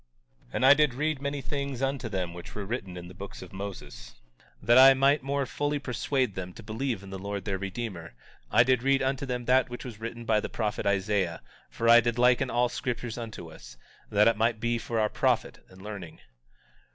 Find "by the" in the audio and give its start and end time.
10.25-10.49